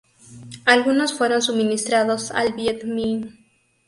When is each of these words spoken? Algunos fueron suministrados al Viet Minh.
Algunos 0.65 1.15
fueron 1.15 1.43
suministrados 1.43 2.31
al 2.31 2.53
Viet 2.53 2.85
Minh. 2.85 3.37